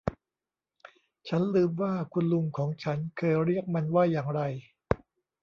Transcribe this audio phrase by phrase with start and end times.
[1.29, 4.41] ฉันลืมว่าคุณลุงของฉันเคยเรียกมันว่าอย่างไร